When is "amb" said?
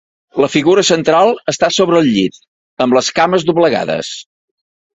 2.87-2.99